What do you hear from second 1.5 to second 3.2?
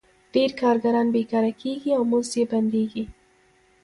کېږي او مزد یې بندېږي